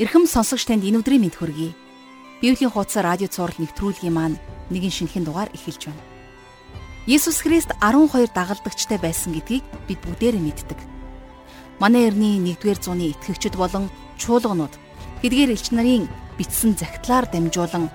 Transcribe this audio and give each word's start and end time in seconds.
Ирхэм 0.00 0.24
сонсогч 0.24 0.64
танд 0.64 0.88
энэ 0.88 1.04
өдрийн 1.04 1.20
мэд 1.20 1.36
хүргэе. 1.36 1.76
Библийн 2.40 2.72
хуудас 2.72 2.96
радио 2.96 3.28
цаураар 3.28 3.60
нэвтрүүлгийн 3.60 4.16
маань 4.16 4.40
нэгэн 4.72 4.88
шинэхэн 4.88 5.28
дугаар 5.28 5.52
эхэлж 5.52 5.92
байна. 5.92 6.00
Есүс 7.04 7.44
Христ 7.44 7.76
12 7.76 8.32
дагалдагчтай 8.32 8.96
байсан 8.96 9.36
гэдгийг 9.36 9.60
бид 9.84 10.00
бүгдээрээ 10.00 10.40
мэддэг. 10.40 10.80
Манай 11.76 12.08
эртний 12.08 12.40
1-р 12.40 12.80
зууны 12.80 13.12
итгэгчид 13.12 13.52
болон 13.60 13.92
чуулганууд 14.16 14.72
хэдгээр 15.20 15.52
элч 15.52 15.76
нарын 15.76 16.08
бичсэн 16.40 16.72
загтлаар 16.72 17.28
дамжуулан 17.28 17.92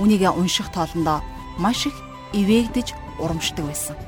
үнийгээ 0.00 0.32
унших 0.32 0.72
тоолондоо 0.72 1.20
маш 1.60 1.84
их 1.84 1.96
ивээгдэж 2.32 3.20
урамшдаг 3.20 3.68
байсан. 3.68 4.00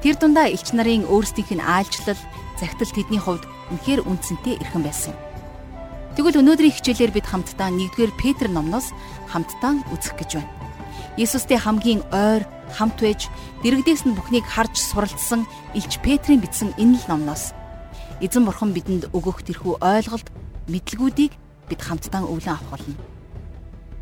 Тэр 0.00 0.16
дундаа 0.16 0.48
элч 0.48 0.72
нарын 0.72 1.04
өөрсдийнх 1.04 1.60
нь 1.60 1.60
аалжлал, 1.60 2.16
загтал 2.56 2.88
тэдний 2.88 3.20
хувьд 3.20 3.44
үнэхээр 3.68 4.00
үнцэнтэй 4.08 4.56
эрхэм 4.64 4.80
байсан 4.80 5.12
юм. 5.12 5.29
Тэгвэл 6.20 6.44
өнөөдрийн 6.44 6.76
хичээлээр 6.76 7.16
бид 7.16 7.26
хамтдаа 7.32 7.72
1-р 7.72 8.12
Петр 8.12 8.52
номноос 8.52 8.92
хамтдаа 9.32 9.80
үзэх 9.88 10.20
гэж 10.20 10.36
байна. 10.36 10.52
Есүстэй 11.16 11.56
хамгийн 11.56 12.04
ойр 12.12 12.44
хамт 12.76 13.00
байж 13.00 13.32
дэрэгдээс 13.64 14.04
нь 14.04 14.12
бүхнийг 14.12 14.44
харж 14.44 14.76
суралцсан 14.76 15.48
Илч 15.72 15.96
Петрийн 16.04 16.44
бичсэн 16.44 16.76
энэ 16.76 17.00
л 17.00 17.04
номноос 17.08 17.56
эзэн 18.20 18.44
бурхан 18.44 18.76
бидэнд 18.76 19.08
өгөх 19.16 19.48
тэрхүү 19.48 19.80
ойлголт, 19.80 20.28
мэдлгүүдийг 20.68 21.32
бид 21.72 21.80
хамтдаа 21.80 22.28
өвлөн 22.28 22.52
авах 22.52 22.68
болно. 22.68 23.00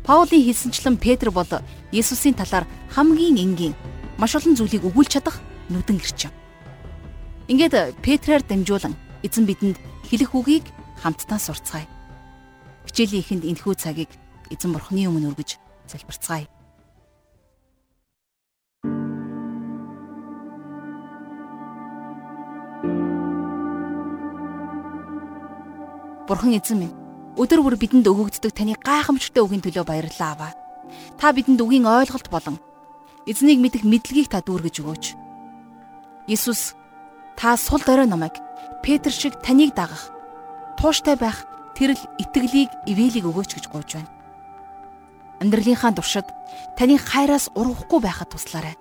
Паулийн 0.03 0.43
хэлсэнчлэн 0.43 0.99
Петр 0.99 1.31
бол 1.31 1.47
Есүсийн 1.95 2.35
талаар 2.35 2.67
хамгийн 2.99 3.39
энгийн 3.39 3.79
маш 4.19 4.35
олон 4.35 4.59
зүйлийг 4.59 4.83
өгүүлж 4.83 5.15
чадах 5.15 5.39
нүдэн 5.71 6.03
ирч 6.03 6.27
юм. 6.27 6.35
Ингээд 7.47 7.95
Петрээр 8.03 8.43
дамжуулан 8.43 8.99
эзэн 9.23 9.47
бидэнд 9.47 9.79
хэлэх 10.11 10.35
үгийг 10.35 10.67
хамтдаа 10.99 11.39
сурцгаая. 11.39 11.87
Хичээлийн 12.89 13.21
эхэнд 13.21 13.43
энэхүү 13.45 13.73
цагийг 13.77 14.09
эзэн 14.49 14.73
бурхны 14.73 15.05
өмнө 15.05 15.29
өргөж 15.29 15.61
залбирцгаая. 15.85 16.49
Бурхан 26.25 26.57
эзэн 26.57 26.77
минь 26.81 26.97
өдөр 27.37 27.61
бүр 27.61 27.77
бидэнд 27.77 28.09
өгөгддөг 28.09 28.57
таны 28.57 28.73
гайхамшигтай 28.81 29.45
үгийн 29.45 29.61
төлөө 29.61 29.85
баярлалаа 29.85 30.29
аваа. 30.33 30.53
Та 31.21 31.29
бидэнд 31.29 31.61
үгийн 31.61 31.85
ойлголт 31.85 32.29
болон 32.33 32.57
эзнийг 33.29 33.61
мэдэх 33.61 33.85
мэдлэгийг 33.85 34.33
та 34.33 34.41
дүүргэж 34.41 34.75
өгөөч. 34.81 35.05
Иесус 36.25 36.73
та 37.37 37.53
сул 37.53 37.81
дорой 37.85 38.09
намайг 38.09 38.33
Петр 38.81 39.13
шиг 39.13 39.37
таныг 39.45 39.77
дагах 39.77 40.09
тууштай 40.77 41.17
байх 41.17 41.48
тэрл 41.79 42.01
итгэлийг 42.19 42.67
ивэлийг 42.91 43.23
өгөөч 43.23 43.55
гэж 43.55 43.65
гуйж 43.71 43.89
байна. 43.95 44.11
Амьдралынхаа 45.39 45.95
туршид 45.95 46.27
таны 46.75 46.99
хайраас 46.99 47.47
ургахгүй 47.55 48.03
байхад 48.03 48.35
туслаарай. 48.35 48.75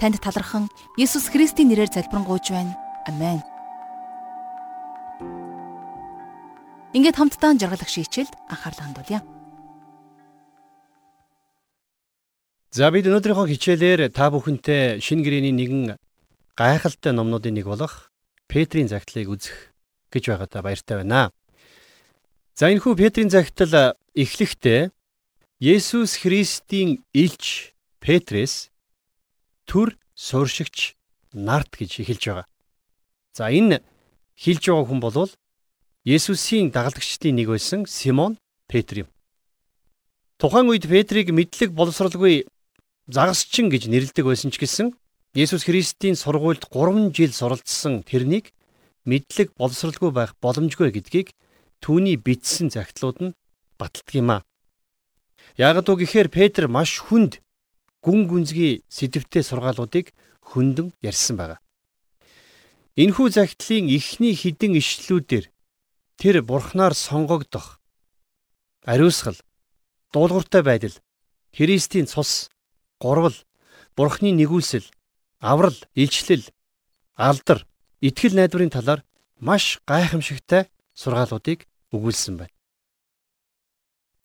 Танд 0.00 0.16
талархан 0.24 0.72
Есүс 0.96 1.28
Христийн 1.28 1.68
нэрээр 1.68 1.92
залбирanгуйж 1.92 2.56
байна. 2.56 2.72
Амен. 3.04 3.44
Ингээд 6.96 7.20
хамтдаа 7.20 7.52
жаргалах 7.60 7.92
шийчэлд 7.92 8.32
анхаарлаа 8.48 8.88
хандуулъя. 8.88 9.20
За 12.72 12.88
бид 12.88 13.04
өнөөдрийнхөө 13.04 13.52
хичээлээр 13.52 14.00
та 14.16 14.32
бүхэнтэй 14.32 15.04
шинэ 15.04 15.20
гэрээний 15.20 15.52
нэгэн 15.52 16.00
гайхалтай 16.56 17.12
номнуудын 17.12 17.60
нэг 17.60 17.68
болох 17.68 18.08
Петрийн 18.48 18.88
загтлыг 18.88 19.28
үзэх 19.28 19.76
гэж 20.08 20.24
байгаадаа 20.32 20.64
баяртай 20.64 21.04
байна. 21.04 21.35
За 22.56 22.72
энэхүү 22.72 22.96
Петрийн 22.96 23.28
захидал 23.28 24.00
эхлэхдээ 24.16 24.88
Есүс 25.60 26.16
Христийн 26.24 27.04
илч 27.12 27.76
Петрээс 28.00 28.72
төр 29.68 29.92
сууршигч 30.16 30.96
нарт 31.36 31.76
гэж 31.76 32.00
эхэлж 32.00 32.24
байгаа. 32.24 32.48
За 33.36 33.52
энэ 33.52 33.84
хэлж 34.40 34.72
байгаа 34.72 34.88
хүн 34.88 35.00
бол 35.04 35.28
Есүсийн 36.08 36.72
дагалдагчдын 36.72 37.36
нэг 37.36 37.52
байсан 37.52 37.84
Симон 37.84 38.40
Петр 38.72 39.04
юм. 39.04 39.08
Тухайн 40.40 40.72
үед 40.72 40.88
Петрийг 40.88 41.36
мэдлэг 41.36 41.76
боловсралгүй 41.76 42.48
загасчин 43.04 43.68
гэж 43.68 43.92
нэрлэдэг 43.92 44.24
байсан 44.24 44.48
ч 44.48 44.56
гэсэн 44.56 44.96
Есүс 45.36 45.68
Христийн 45.68 46.16
сургуульд 46.16 46.72
3 46.72 47.12
жил 47.12 47.36
суралцсан 47.36 48.00
тэрнийг 48.00 48.56
мэдлэг 49.04 49.52
боловсралгүй 49.60 50.08
байх 50.08 50.32
боломжгүй 50.40 50.88
гэдгийг 50.96 51.36
түүний 51.86 52.18
бичсэн 52.18 52.74
загтлууд 52.74 53.18
нь 53.22 53.36
баталдаг 53.78 54.14
юм 54.18 54.30
а. 54.34 54.38
Ягд 55.54 55.86
үг 55.86 56.02
гэхээр 56.02 56.34
Петр 56.34 56.66
маш 56.66 56.98
хүнд 56.98 57.38
гүн 58.02 58.26
гүнзгий 58.26 58.82
сэдвтэй 58.90 59.46
сургаалуудыг 59.46 60.10
хөндөн 60.42 60.90
ярьсан 60.98 61.38
байгаа. 61.38 61.62
Энэхүү 62.98 63.28
загтлын 63.38 63.86
эхний 63.86 64.34
хідэн 64.34 64.74
ишлүүдээр 64.82 65.46
тэр 66.18 66.42
бурхнаар 66.42 66.90
сонгогдох 66.98 67.78
ариусгал 68.82 69.38
дуулууртай 70.10 70.66
байдал 70.66 70.94
Христийн 71.54 72.10
цус 72.10 72.50
гурвал 72.98 73.36
бурхны 73.94 74.34
нэгүүлсэл 74.34 74.90
аврал 75.38 75.78
илчлэл 75.94 76.50
алдар 77.14 77.62
итгэл 78.02 78.34
найдварын 78.34 78.74
талаар 78.74 79.00
маш 79.38 79.78
гайхамшигтай 79.86 80.66
сургаалуудыг 80.96 81.68
өгүүлсэн 81.94 82.34
байна. 82.40 82.54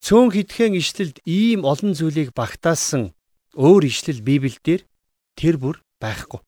Цөөн 0.02 0.34
хитгэн 0.34 0.74
ишлэлд 0.78 1.22
ийм 1.22 1.62
олон 1.62 1.94
зүйлийг 1.94 2.34
багтаасан 2.34 3.14
өөр 3.54 3.86
ишлэл 3.86 4.18
Библиэлд 4.24 4.86
тэр 5.38 5.54
бүр 5.62 5.78
байхгүй. 6.02 6.40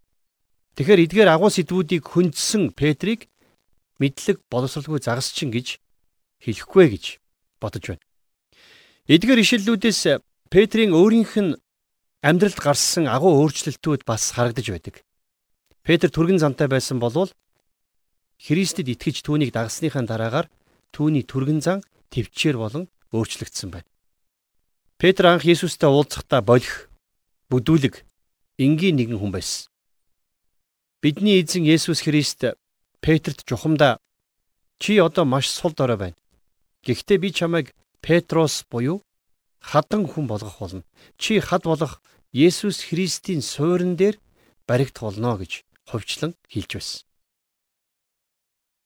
Тэгэхээр 0.75 1.05
эдгээр 1.07 1.31
агуу 1.31 1.55
сэдвүүдийг 1.55 2.03
хөндсөн 2.03 2.75
Петрийг 2.75 3.31
мэдлэг 4.03 4.43
боловсралгүй 4.51 4.99
загасчин 4.99 5.55
гэж 5.55 5.79
хэлэхгүй 6.43 6.87
гэж 6.99 7.05
бодож 7.63 7.95
байна. 7.95 8.05
Эдгээр 9.07 9.39
ишлэлүүдээс 9.39 10.19
Петрийн 10.51 10.91
өөрийнх 10.91 11.35
нь 11.39 11.55
амьдралд 12.27 12.59
гарсан 12.59 13.07
агуу 13.07 13.39
өөрчлөлтүүд 13.39 14.03
бас 14.03 14.35
харагдаж 14.35 14.67
байдаг. 14.67 14.95
Петр 15.87 16.09
түргэн 16.11 16.41
зантай 16.41 16.67
байсан 16.67 16.99
болвол 16.99 17.31
Христэд 18.41 18.89
итгэж 18.91 19.23
түүнийг 19.23 19.55
дагсныхаа 19.55 20.03
дараагаар 20.03 20.51
түүний 20.95 21.27
түргэн 21.27 21.61
зан 21.61 21.83
төвчээр 22.15 22.57
болон 22.57 22.87
өөрчлөгдсөн 23.11 23.75
байна. 23.75 23.89
Петр 24.99 25.27
анх 25.27 25.43
Есүстэй 25.43 25.91
уулзахдаа 25.91 26.41
болох 26.41 26.89
бүдүүлэг 27.51 28.07
энгийн 28.63 28.97
нэгэн 28.97 29.19
хүн 29.19 29.35
байсан. 29.35 29.67
Бидний 31.03 31.43
эзэн 31.43 31.67
Есүс 31.67 32.07
Христ 32.07 32.57
Петрт 33.03 33.43
жухамдаа 33.45 33.99
чи 34.79 34.97
одоо 35.03 35.25
маш 35.27 35.51
сул 35.51 35.75
дорой 35.75 35.99
байна. 35.99 36.17
Гэхдээ 36.87 37.19
би 37.19 37.29
чамайг 37.35 37.75
Петрос 38.01 38.65
буюу 38.71 39.03
хадан 39.61 40.07
хүн 40.07 40.27
болгох 40.27 40.59
болно. 40.59 40.85
Чи 41.19 41.41
хад 41.41 41.65
болох 41.65 42.01
Есүс 42.33 42.87
Христийн 42.89 43.43
суурин 43.43 43.97
дээр 43.97 44.17
баригдах 44.67 45.03
болно 45.03 45.37
гэж 45.37 45.65
хувьчлан 45.91 46.35
хэлж 46.49 46.71
байсан. 46.75 47.03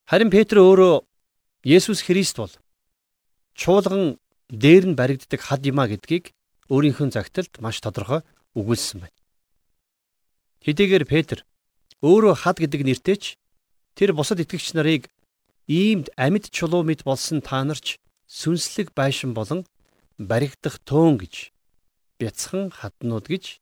Харин 0.09 0.31
Петр 0.31 0.59
өөрөө 0.59 1.08
Есүс 1.69 2.01
Христ 2.01 2.41
бол 2.41 2.49
чуулган 3.53 4.17
дээр 4.49 4.85
нь 4.89 4.97
баригддаг 4.97 5.37
хад 5.45 5.69
юма 5.69 5.85
гэдгийг 5.85 6.33
өөрийнхөө 6.73 7.13
загталд 7.13 7.61
маш 7.61 7.85
тодорхой 7.85 8.25
өгүүлсэн 8.57 9.05
байна. 9.05 9.19
Хэдийгээр 10.65 11.05
Петр 11.05 11.45
өөрөө 12.01 12.35
хад 12.41 12.65
гэдэг 12.65 12.89
нэртэйч 12.89 13.37
тэр 14.01 14.17
бусад 14.17 14.41
итгэгч 14.41 14.73
нарыг 14.73 15.13
иймд 15.69 16.09
амьд 16.17 16.49
чулуу 16.49 16.89
мэд 16.89 17.05
болсон 17.05 17.45
та 17.45 17.61
нарч 17.69 18.01
сүнслэг 18.25 18.97
байшин 18.97 19.37
болон 19.37 19.69
баригдах 20.17 20.81
төөн 20.89 21.21
гэж 21.21 21.53
бяцхан 22.17 22.73
хаднууд 22.73 23.29
гэж 23.29 23.61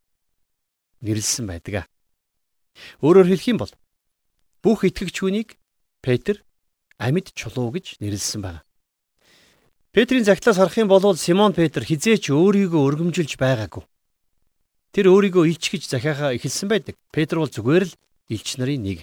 нэрлсэн 1.02 1.50
байдаг. 1.50 1.90
Өөрөөр 3.02 3.34
хэлэх 3.34 3.50
юм 3.50 3.58
бол 3.58 3.74
бүх 4.62 4.86
итгэгч 4.86 5.26
хүнийг 5.26 5.58
Петр 6.06 6.45
амьд 6.98 7.32
чулуу 7.36 7.72
гэж 7.72 8.00
нэрлсэн 8.00 8.40
байна. 8.42 8.62
Петрийн 9.92 10.24
загтлаас 10.24 10.56
харах 10.56 10.76
юм 10.76 10.88
бол 10.88 11.16
Симон 11.16 11.52
Петр 11.56 11.84
хизээч 11.84 12.28
өөрийгөө 12.28 12.82
өргөмжилж 12.84 13.40
байгаагүй. 13.40 13.84
Тэр 14.92 15.08
өөрийгөө 15.12 15.44
илч 15.48 15.64
гэж 15.72 15.82
захиахаа 15.88 16.36
эхэлсэн 16.36 16.68
байдаг. 16.68 16.96
Петр 17.12 17.40
бол 17.40 17.48
зүгээр 17.48 17.84
л 17.88 17.96
илч 18.28 18.60
нарын 18.60 18.82
нэг. 18.84 18.98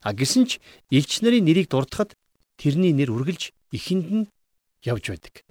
А 0.00 0.12
гисэн 0.16 0.48
ч 0.48 0.60
илч 0.88 1.20
нарын 1.20 1.44
нэрийг 1.44 1.68
дурдахад 1.68 2.16
тэрний 2.56 2.96
нэр 2.96 3.12
үргэлж 3.12 3.52
ихэнд 3.72 4.08
нь 4.08 4.30
явж 4.84 5.12
байдаг. 5.12 5.44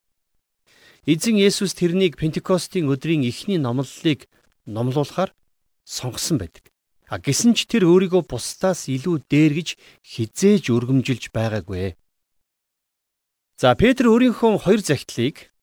Эзэн 1.08 1.40
Есүс 1.40 1.72
тэрнийг 1.78 2.18
Пентекостийн 2.20 2.90
өдрийн 2.92 3.24
эхний 3.24 3.62
номлолыг 3.62 4.28
номлуулахаар 4.66 5.32
сонгосон 5.86 6.38
байдаг. 6.42 6.68
А 7.08 7.24
гисэн 7.24 7.56
ч 7.56 7.72
тэр 7.72 7.88
өөрийгөө 7.88 8.28
бусдаас 8.28 8.92
илүү 8.92 9.32
дээр 9.32 9.54
гэж 9.56 9.70
хизээж 10.04 10.68
өргөмжилж 10.76 11.32
байгаагүй. 11.32 11.96
За 13.56 13.72
Петр 13.80 14.12
өөрийнхөө 14.12 14.60
хоёр 14.60 14.84
захидлыг 14.84 15.56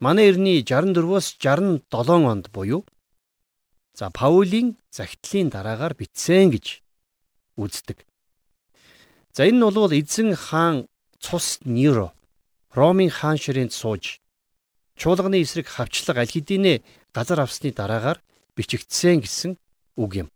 манай 0.00 0.32
эртний 0.32 0.64
64-өөс 0.64 1.36
67 1.36 1.92
онд 2.24 2.48
буюу 2.56 2.88
за 3.92 4.08
Паулийн 4.08 4.80
захидлын 4.88 5.52
дараагаар 5.52 5.92
бичсэн 5.92 6.48
гэж 6.48 6.80
үздэг. 7.60 8.08
За 9.36 9.44
энэ 9.44 9.60
нь 9.60 9.64
бол 9.64 9.92
эзэн 9.92 10.32
хаан 10.34 10.88
цус 11.20 11.60
Неро 11.68 12.16
Ромын 12.72 13.12
хаан 13.12 13.36
ширээнд 13.36 13.76
сууж 13.76 14.24
чуулганы 14.96 15.44
эсрэг 15.44 15.68
хавчлаг 15.68 16.16
аль 16.16 16.32
хэдийнэ 16.32 16.80
газар 17.12 17.44
авсны 17.44 17.72
дараагаар 17.76 18.24
бичигдсэн 18.56 19.20
гэсэн 19.20 19.60
үг 20.00 20.12
юм. 20.24 20.28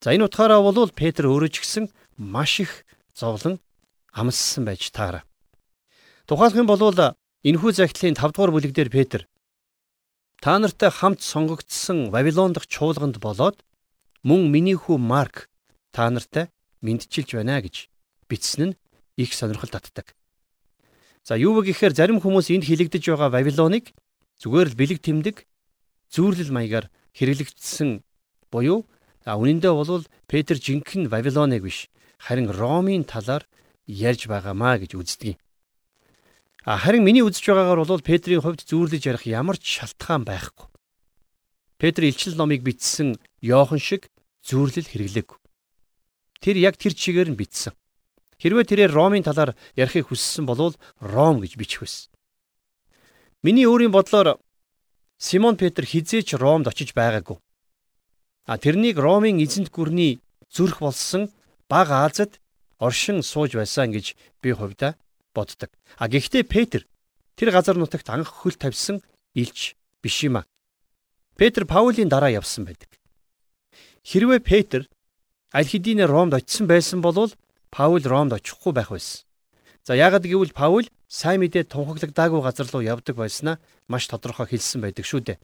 За 0.00 0.16
энэ 0.16 0.24
утгаараа 0.26 0.64
бол 0.64 0.88
Петр 0.90 1.28
өөрөө 1.28 1.50
ч 1.52 1.60
гэсэн 1.60 1.84
маш 2.16 2.60
их 2.64 2.88
зовлон 3.12 3.60
амссан 4.12 4.64
байж 4.64 4.88
таараа. 4.90 5.28
Тухайлх 6.24 6.56
юм 6.56 6.66
бол 6.66 6.80
энэхүү 7.44 7.70
захидлын 7.72 8.16
5 8.16 8.32
дугаар 8.32 8.52
бүлэг 8.52 8.72
дээр 8.72 8.88
Петр 8.88 9.28
та 10.40 10.58
нартай 10.58 10.90
хамт 10.90 11.20
сонгогдсон 11.20 12.08
Вавилон 12.10 12.52
дахь 12.52 12.68
чуулганд 12.68 13.20
болоод 13.20 13.60
мөн 14.24 14.48
миний 14.48 14.76
хүү 14.76 14.96
Марк 14.96 15.48
та 15.92 16.08
нартай 16.08 16.48
мэдчилж 16.80 17.36
байна 17.36 17.60
гэж 17.60 17.92
бичсэн 18.28 18.72
нь 18.72 18.78
их 19.20 19.36
сонирхол 19.36 19.68
татдаг. 19.68 20.16
За 21.24 21.36
юу 21.36 21.60
вэ 21.60 21.72
гэхээр 21.72 21.92
зарим 21.92 22.20
хүмүүс 22.24 22.48
энд 22.56 22.64
хилэгдэж 22.64 23.04
байгаа 23.04 23.28
Вавилоныг 23.36 23.92
зүгээр 24.40 24.68
л 24.72 24.78
бэлэг 24.80 24.98
тэмдэг 25.04 25.36
зүүрлэл 26.08 26.56
маягаар 26.56 26.88
хэрэглэгдсэн 27.12 28.00
буюу 28.48 28.88
а 29.24 29.36
үнэндээ 29.36 29.72
бол 29.72 30.04
Петр 30.26 30.56
жинхэнэ 30.56 31.08
Вавилоныг 31.12 31.62
биш 31.62 31.88
харин 32.20 32.48
Ромын 32.52 33.04
талаар 33.04 33.44
ярьж 33.86 34.28
байгаамаа 34.28 34.80
гэж 34.80 34.96
үздэг 34.96 35.36
юм. 35.36 35.38
А 36.64 36.76
харин 36.76 37.04
миний 37.04 37.24
үзэж 37.24 37.44
байгаагаар 37.48 37.84
бол 37.84 38.04
Петрийн 38.04 38.44
хувьд 38.44 38.64
зүүрлэж 38.68 39.02
ярих 39.08 39.24
ямар 39.24 39.56
ч 39.56 39.80
шалтгаан 39.80 40.28
байхгүй. 40.28 40.68
Петр 41.80 42.04
илчил 42.04 42.36
номыг 42.36 42.60
бичсэн 42.60 43.16
Йохан 43.40 43.80
шиг 43.80 44.12
зүүрлэл 44.44 44.84
хэрэглээгүй. 44.84 45.38
Тэр 46.44 46.56
яг 46.60 46.76
тэр 46.76 46.92
чигээр 46.92 47.32
нь 47.32 47.40
бичсэн. 47.40 47.72
Хэрвээ 48.40 48.68
тэрээр 48.68 48.92
Ромын 48.92 49.24
талаар 49.24 49.56
ярихыг 49.76 50.12
хүссэн 50.12 50.44
бол 50.44 50.76
Ром 51.00 51.40
гэж 51.40 51.56
бичих 51.56 51.80
байсан. 51.80 52.12
Миний 53.40 53.64
өөрийн 53.64 53.92
бодлоор 53.92 54.36
Симон 55.16 55.56
Петр 55.56 55.84
хизээч 55.84 56.36
Ромд 56.36 56.68
очиж 56.68 56.92
байгаагүй. 56.92 57.40
А 58.50 58.58
тэрнийг 58.58 58.98
Ромын 58.98 59.38
эзэнт 59.38 59.70
гүрний 59.70 60.18
зүрх 60.50 60.82
болсон 60.82 61.30
баг 61.70 61.94
Азад 61.94 62.42
оршин 62.82 63.22
сууж 63.22 63.54
байсан 63.54 63.94
гэж 63.94 64.18
би 64.42 64.50
хувьдаа 64.50 64.98
боддог. 65.30 65.70
А 66.02 66.10
гэхдээ 66.10 66.42
Петр 66.42 66.82
тэр 67.38 67.54
газар 67.54 67.78
нутагт 67.78 68.10
анх 68.10 68.26
хөл 68.26 68.58
тавьсан 68.58 69.06
илч 69.38 69.78
биш 70.02 70.26
юм 70.26 70.42
а. 70.42 70.50
Петр 71.38 71.62
Паулийн 71.62 72.10
дараа 72.10 72.34
явсан 72.34 72.66
байдаг. 72.66 72.90
Хэрвээ 74.02 74.42
Петр 74.42 74.90
аль 75.54 75.70
хэдийн 75.70 76.02
Ромд 76.10 76.34
очисон 76.34 76.66
байсан 76.66 76.98
бол 77.06 77.30
Паул 77.70 78.02
Ромд 78.02 78.34
очихгүй 78.34 78.74
байх 78.74 78.90
байсан. 78.90 79.30
За 79.86 79.94
яагад 79.94 80.26
гэвэл 80.26 80.50
Паул 80.50 80.90
сайн 81.06 81.46
мэдээ 81.46 81.70
тунхаглагдаагүй 81.70 82.42
газар 82.42 82.66
руу 82.66 82.82
явдаг 82.82 83.14
байснаа 83.14 83.62
маш 83.86 84.10
тодорхой 84.10 84.50
хэлсэн 84.50 84.82
байдаг 84.82 85.06
шүү 85.06 85.22
дээ. 85.22 85.38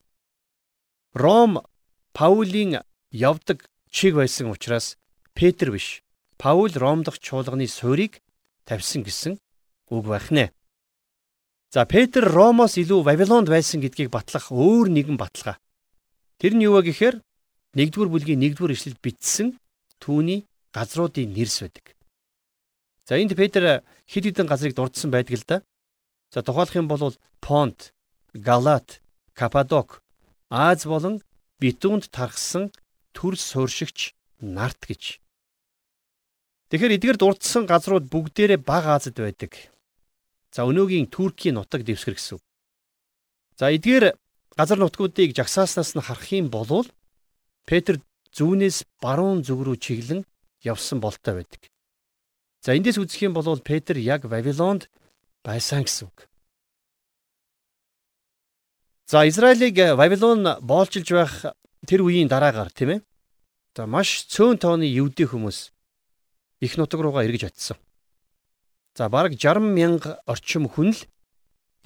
Ром 1.14 1.62
Паулийн 2.10 2.82
явдаг 3.10 3.68
чиг 3.90 4.14
байсан 4.14 4.50
учраас 4.50 4.98
Петр 5.34 5.70
биш 5.70 6.02
Паул 6.38 6.70
Ром 6.74 7.02
дахь 7.02 7.18
чуулганы 7.18 7.66
суурийг 7.66 8.20
тавьсан 8.64 9.02
гэсэн 9.02 9.38
үг 9.90 10.04
байх 10.06 10.30
нэ. 10.30 10.52
За 11.72 11.84
Петр 11.86 12.24
Ромоос 12.24 12.76
илүү 12.76 13.02
Вавилонд 13.02 13.48
байсан 13.48 13.80
гэдгийг 13.80 14.10
батлах 14.10 14.52
өөр 14.52 14.88
нэгэн 14.90 15.16
баталгаа. 15.16 15.56
Тэр 16.38 16.52
нь 16.54 16.64
юу 16.64 16.76
вэ 16.76 16.92
гэхээр 16.92 17.16
1-р 17.76 18.08
бүлгийн 18.08 18.42
1-р 18.42 18.72
ишлэлд 18.72 19.00
бичсэн 19.00 19.56
түүний 20.00 20.44
газруудын 20.72 21.32
нэрс 21.32 21.64
байдаг. 21.64 21.96
За 23.08 23.16
энд 23.16 23.36
Петр 23.36 23.86
хэд 24.10 24.24
хэдэн 24.34 24.46
газрыг 24.46 24.74
дурдсан 24.74 25.10
байдаг 25.10 25.36
л 25.36 25.44
да. 25.46 25.56
За 26.32 26.42
тухайлах 26.42 26.76
юм 26.76 26.88
бол 26.88 27.14
Понт, 27.40 27.94
Галат, 28.34 29.00
Каппадок, 29.32 30.02
Аз 30.50 30.86
болон 30.86 31.22
Битүнд 31.60 32.10
тархсан 32.10 32.70
төр 33.16 33.40
сууршигч 33.40 34.12
нарт 34.44 34.84
гэж. 34.84 35.24
Тэгэхээр 36.68 36.96
эдгээр 37.00 37.18
дурдсан 37.18 37.64
газрууд 37.64 38.12
бүгдээрээ 38.12 38.60
бага 38.60 39.00
Азад 39.00 39.16
байдаг. 39.16 39.56
За 40.52 40.68
өнөөгийн 40.68 41.08
Туркийн 41.08 41.56
нутаг 41.56 41.88
дэвсгэр 41.88 42.16
гэсэн. 42.20 42.38
За 43.56 43.72
эдгээр 43.72 44.12
газар 44.52 44.78
нутгуудыг 44.80 45.32
жагсааснаас 45.32 45.96
нь 45.96 46.04
харах 46.04 46.28
юм 46.36 46.52
бол 46.52 46.84
Петр 47.64 48.04
зүүнээс 48.36 48.84
баруун 49.00 49.40
зүг 49.40 49.64
рүү 49.64 49.76
чиглэн 49.80 50.22
явсан 50.60 51.00
болтой 51.00 51.40
байдаг. 51.40 51.72
За 52.60 52.76
эндээс 52.76 52.98
үзэх 53.00 53.30
юм 53.30 53.32
бол 53.32 53.46
Петр 53.62 53.96
яг 53.96 54.28
Вавилонд 54.28 54.90
байсан 55.46 55.86
гэсэн 55.86 56.10
үг. 56.10 56.28
За 59.06 59.22
Израилийг 59.22 59.78
Вавилон 59.94 60.58
боолчилж 60.60 61.08
байх 61.14 61.34
тэр 61.86 62.02
үеийн 62.02 62.28
дараагаар 62.28 62.70
тийм 62.74 62.90
ээ. 62.98 63.00
За 63.76 63.86
маш 63.86 64.26
цөөн 64.28 64.58
тооны 64.58 64.84
евдээ 64.90 65.30
хүмүүс 65.30 65.70
их 66.60 66.72
нутаг 66.76 67.00
руугаа 67.00 67.24
эргэж 67.24 67.48
очисон. 67.48 67.78
За 68.96 69.08
бараг 69.08 69.38
60 69.38 69.60
мянга 69.62 70.18
орчим 70.26 70.66
хүн 70.66 70.90
л 70.92 71.00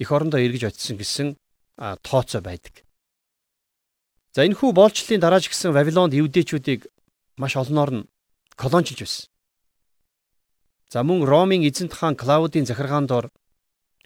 эх 0.01 0.09
орондоо 0.11 0.39
эргэж 0.39 0.73
очисон 0.73 0.97
гэсэн 0.97 1.27
тооцоо 2.01 2.41
байдаг. 2.41 2.83
За 4.31 4.47
энэ 4.47 4.55
хүү 4.55 4.71
боолчлын 4.71 5.19
дараач 5.19 5.51
гисэн 5.51 5.75
Вавилонд 5.75 6.15
евдээчүүдийг 6.15 6.87
маш 7.35 7.59
олноор 7.59 7.91
нь 7.91 8.07
колончилж 8.55 9.03
байсан. 9.03 9.27
За 10.87 11.03
мөн 11.03 11.27
Ромын 11.27 11.67
эзэнт 11.67 11.91
хаан 11.91 12.15
Клаудийн 12.15 12.63
захиргаан 12.63 13.07
дор 13.11 13.27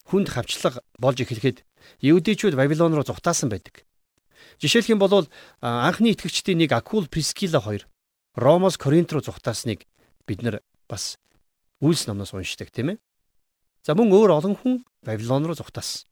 хүнд 0.10 0.34
хавчлага 0.34 0.82
болж 0.98 1.22
эхлэхэд 1.22 1.62
евдээчүүд 2.02 2.58
Вавилон 2.58 2.98
руу 2.98 3.06
зугатаасан 3.06 3.50
байдаг. 3.54 3.86
Жишээлх 4.60 4.90
юм 4.90 5.00
бол 5.00 5.28
анхны 5.62 6.16
итгэгчдийн 6.16 6.60
нэг 6.60 6.72
Акул 6.72 7.08
Прискила 7.08 7.60
хоёр 7.60 7.88
Ромоос 8.36 8.78
Коринт 8.78 9.12
руу 9.12 9.22
зугатаасныг 9.22 9.88
бид 10.28 10.42
нар 10.42 10.62
бас 10.88 11.18
Үйлс 11.82 12.08
номноос 12.08 12.34
уншдаг 12.34 12.72
тийм 12.72 12.96
ээ. 12.96 12.98
За 13.84 13.96
мөн 13.96 14.12
өөр 14.12 14.32
олон 14.40 14.56
хүн 14.56 14.76
Вавилон 15.04 15.46
руу 15.46 15.56
зугтаасан. 15.56 16.08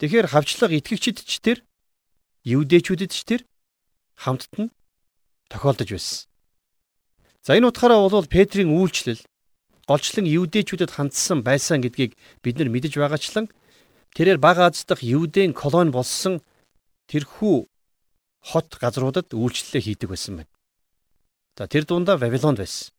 Тэгэхээр 0.00 0.28
хавчлага 0.32 0.76
итгэгчид 0.76 1.24
ч 1.24 1.40
тэр 1.40 1.64
евдээчүүдэд 2.44 3.10
ч 3.12 3.24
тэр 3.24 3.40
хамтд 4.16 4.52
нь 4.56 4.72
тохиолдож 5.48 5.88
байсан. 5.92 6.28
За 7.44 7.56
энэ 7.56 7.68
утгаараа 7.70 8.08
бол 8.08 8.26
Петрийн 8.26 8.72
үйлчлэл 8.72 9.20
голчлон 9.86 10.26
евдээчүүдэд 10.26 10.90
хандсан 10.92 11.40
байсан 11.46 11.80
гэдгийг 11.80 12.18
бид 12.42 12.56
нар 12.58 12.68
мэдэж 12.68 12.98
байгаачлан 12.98 13.46
тэрээр 14.16 14.42
бага 14.42 14.66
Аз 14.66 14.84
дахь 14.84 15.04
евдэн 15.04 15.54
колони 15.54 15.94
болсон 15.94 16.42
тэрхүү 17.10 17.56
хот 18.50 18.68
газруудад 18.78 19.34
үйлчлэлээ 19.34 19.82
хийдэг 19.82 20.08
байсан 20.10 20.42
байна. 20.42 20.52
За 21.56 21.66
тэр 21.66 21.84
дундаа 21.84 22.16
Вавилонд 22.16 22.58
байсан. 22.58 22.92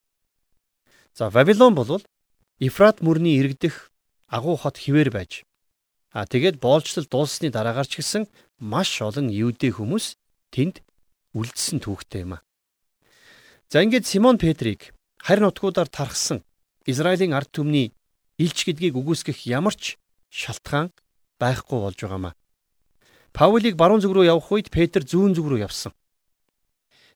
За 1.13 1.29
Вавилон 1.29 1.75
бол 1.75 2.01
Ефрат 2.59 3.01
мөрний 3.01 3.37
иргэдэх 3.37 3.91
агуу 4.27 4.55
хот 4.57 4.77
хിവэр 4.77 5.11
байж. 5.11 5.45
А 6.11 6.25
тэгээд 6.25 6.57
боолчлол 6.59 7.05
дууссаны 7.05 7.51
дараагаар 7.53 7.85
ч 7.85 8.01
гэсэн 8.01 8.25
маш 8.57 9.01
олон 9.01 9.29
евдээ 9.29 9.77
хүмүүс 9.77 10.17
тэнд 10.49 10.81
үлдсэн 11.37 11.77
түүхтэй 11.85 12.25
юм 12.25 12.41
а. 12.41 12.43
За 13.69 13.83
ингээд 13.85 14.09
Симон 14.09 14.41
Петрийг 14.41 14.95
харь 15.21 15.43
нутгуудаар 15.43 15.91
тархсан 15.91 16.41
Израилийн 16.87 17.37
ард 17.37 17.53
түмний 17.53 17.93
илч 18.41 18.65
гэдгийг 18.65 18.97
үгүйсгэх 18.97 19.45
ямар 19.45 19.75
ч 19.77 20.01
шалтгаан 20.33 20.89
байхгүй 21.37 21.77
болж 21.77 21.99
байгаамаа. 22.01 22.33
Паулийг 23.37 23.77
баруун 23.77 24.01
зүг 24.01 24.17
рүү 24.17 24.33
явах 24.33 24.49
үед 24.49 24.73
Петр 24.73 25.05
зүүн 25.05 25.37
зүг 25.37 25.45
рүү 25.45 25.61
явсан. 25.61 25.93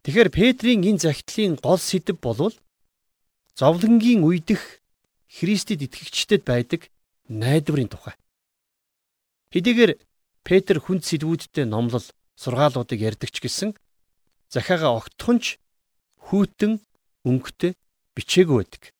Тэгэхээр 0.05 0.29
Петрийн 0.29 0.85
энэ 0.85 1.01
захидлын 1.01 1.57
гол 1.57 1.81
сэдэв 1.81 2.21
болвол 2.21 2.53
зовлонгийн 3.57 4.21
үедх 4.21 4.61
Христэд 5.33 5.81
итгэгчдэд 5.81 6.45
байдаг 6.45 6.93
найдварын 7.25 7.89
тухай. 7.89 8.13
Хэдийгээр 9.49 9.97
Петр 10.45 10.77
хүнд 10.77 11.09
сэдвүүдтэй 11.09 11.65
номлол 11.65 12.05
сургаалуудыг 12.37 13.01
ярьдаг 13.01 13.33
ч 13.33 13.41
гэсэн 13.41 13.73
захиагаа 14.53 15.01
огтхонч 15.01 15.57
хүйтэн 16.29 16.85
өнгөтэй 17.25 17.73
бичээгүй 18.13 18.57
байдаг. 18.61 18.93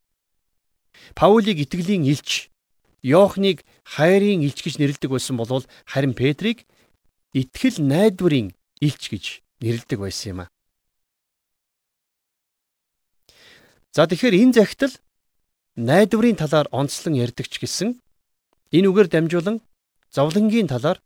Паулийг 1.13 1.61
итгэлийн 1.61 2.05
илч, 2.09 2.49
Йоохныг 3.05 3.61
хайрын 3.85 4.41
илч 4.45 4.61
гэж 4.65 4.81
нэрлэдэг 4.81 5.09
байсан 5.09 5.37
бол 5.37 5.65
харин 5.85 6.13
Петрийг 6.13 6.65
итгэл 7.33 7.79
найдварын 7.79 8.51
илч 8.79 9.03
гэж 9.11 9.25
нэрлэдэг 9.61 9.99
байсан 9.99 10.29
юм 10.31 10.39
а. 10.43 10.45
За 13.91 14.07
тэгэхээр 14.07 14.35
энэ 14.39 14.55
захидал 14.55 14.93
найдварын 15.75 16.35
талаар 16.35 16.67
онцлон 16.71 17.15
ярьдагч 17.15 17.59
гэсэн 17.59 17.99
энэ 18.71 18.87
үгээр 18.87 19.07
дамжуулан 19.11 19.57
зовлонгийн 20.11 20.67
талаар 20.67 20.99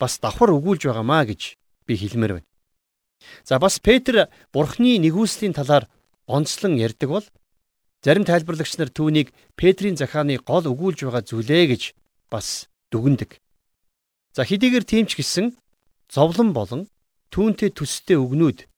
бас 0.00 0.20
давхар 0.20 0.52
өгүүлж 0.56 0.88
байгаамаа 0.88 1.24
гэж 1.28 1.56
би 1.88 1.94
хэлмээр 1.96 2.32
байна. 2.40 2.48
За 3.44 3.58
бас 3.58 3.80
Петр 3.80 4.28
бурхны 4.52 4.96
нэгүслийн 5.00 5.52
талаар 5.52 5.88
онцлон 6.26 6.76
ярьдаг 6.76 7.08
бол 7.08 7.26
зарим 8.04 8.24
тайлбарлагч 8.24 8.78
нар 8.78 8.92
түүнийг 8.92 9.32
Петрийн 9.56 9.96
захааны 9.96 10.38
гол 10.38 10.64
өгүүлж 10.68 11.04
байгаа 11.04 11.24
зүйлээ 11.24 11.64
гэж 11.72 11.82
бас 12.30 12.68
дүгндэг. 12.92 13.40
За 14.36 14.44
хэдийгээр 14.44 14.84
тиймч 14.84 15.16
гисэн 15.16 15.56
зовлон 16.08 16.52
болон 16.52 16.88
түүнтэй 17.32 17.70
төстэй 17.72 18.16
өгнүүд 18.16 18.68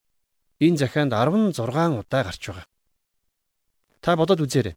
энэ 0.61 0.81
захаанд 0.81 1.13
16 1.15 2.03
удаа 2.03 2.23
гарч 2.27 2.43
байгаа. 2.47 2.67
Та 4.01 4.17
бодоод 4.17 4.45
үзээрэй. 4.45 4.77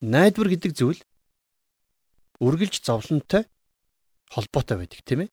Найдвар 0.00 0.48
гэдэг 0.50 0.72
зүйл 0.74 1.00
үргэлж 2.42 2.82
зовлонтой 2.82 3.46
холбоотой 4.32 4.76
байдаг 4.82 5.00
тийм 5.06 5.20
ээ. 5.26 5.30